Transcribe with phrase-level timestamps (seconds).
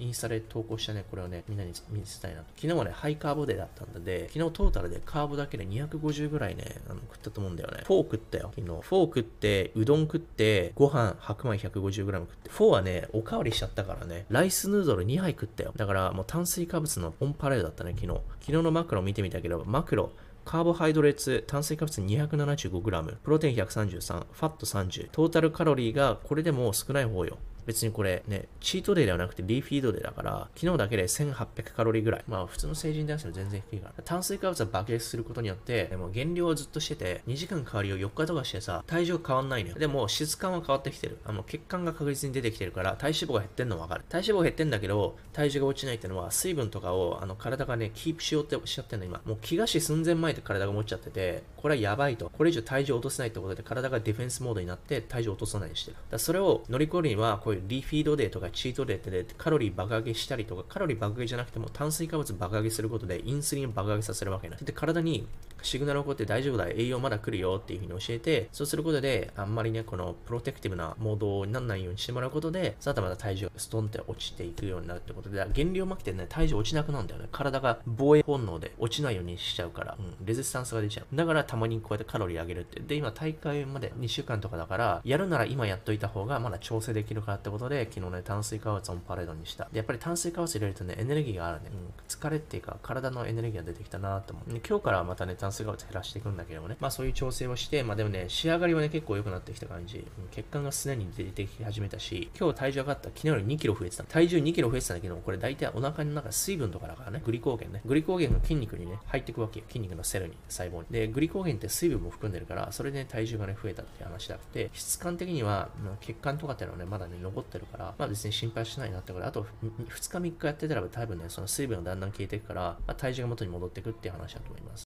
[0.00, 2.46] インスタで投稿したね、これをね、みんなに見せたいなと。
[2.56, 7.82] 昨日はね、ハイカーボデーだったんで、昨日トータルでカーボだけで250ぐらいね、あの食ったと思うんだよね。
[7.84, 8.66] フォー食ったよ、昨日。
[8.66, 12.50] フォー食って、うどん食って、ご飯白米 150g 食って。
[12.50, 15.72] フォーはね、おかわりしちゃったからね、ライスヌードル2杯食ったよ。
[15.76, 18.20] だからもう炭水化物のオンパレードだったね、昨日。
[18.40, 20.12] 昨日のマクロ見てみたけど、マクロ、
[20.44, 27.38] carbohydrates、炭水化物 275g、プロテイン133、ファット30、トータルカロリーがこれでも少ない方よ。
[27.66, 32.24] 別にこれね、チートデーではなくてリーフィードデーだから、昨日だけで1800カロリーぐらい。
[32.26, 34.02] まあ普通の成人男子は全然低いから。
[34.02, 39.76] 炭水化物は爆裂することによって、でも減量をずっとしてて、2時間代わりを4日とかしてさ、体重変わんないのよ。
[39.78, 41.18] でも質感は変わってきてる。
[41.24, 44.04] あの血管が確実に出てきてるから、体脂肪が減ってんのわかる。
[44.08, 49.20] 体脂肪減ってんだけど、体重が落ちないってのは、水分とかをあの体がね、キープしようってしちゃってんの今。
[49.24, 52.30] もう気がし寸前前で体が持っちゃってて、これはやばいと。
[52.30, 55.96] これ以上体重落とせないってことで、体がディフェンスモードになって体重落とさないにしてる。
[56.10, 65.26] だそれを乗り越えるには、こういうリフィードデーとかチートデーってカロリー爆上げしたりとか、カロリー爆上げじゃなくても炭水化物爆上げすることでインスリンを爆上げさせるわけなで、体に
[65.62, 77.28] シグナル起こって大丈夫だ、栄養まだ来るよっていうふうに教えて、そうすることで、あんまりね、このプロテクティブなモードにならないようにしてもらうことで、さあまた体重がストンって落ちていくようになるってことで、減量負けてね、体重落ちなくなるんだよね。
[77.32, 81.16] 体が防衛本能で落ちないようにしちゃうから、うん、レジスタンスが出ちゃう。
[81.16, 82.80] だからたまにこうやってカロリー上げるって。
[82.80, 89.64] で、今大会まで2週間とかだから、やるなら今やっといた方がまだ調整できるからってことで、昨日ね、炭水化物をパレードにした。
[89.72, 91.70] で、やっぱり炭水化物入れるとね、エネルギーがあるね。
[91.72, 94.60] うん、疲れっていうか、体のエネルギーが出てきたなと思う。
[94.66, 96.76] 今日からまたね、炭水化物減らしていくんだけどもね。
[96.80, 99.98] まあそういう調整をして、まあでもね、仕上がりはね、結構良くなってきた感じ。
[99.98, 104.04] うん、血管がすでに出てき始めたし、今日体重上がった、昨日より2キロ増えてた。
[104.04, 107.80] 体重2キロ増えてたんだけど、これ大体お腹の中水分とかだからね、グリコーゲンね。
[107.84, 109.66] グリコーゲンが筋肉にね、入っていくわけよ。
[109.68, 110.86] 筋肉のセルに、細胞に。
[110.90, 124.78] で、グリコーゲンって水分も含んでるから、それで、ね、体重がね、増えたっていう話だって、質感的には、まあ、血管とかっていうのはね、まだね、残ってるから、まあ別に心配しないなってことで、あと2日3日やってたら多分ね、その水分がだんだん消えていくから、まあ、体重が元に戻っていくっていう話だと思います。